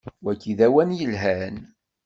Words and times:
Wagi 0.23 0.53
d 0.57 0.59
awal 0.67 0.89
yelhan. 0.99 1.57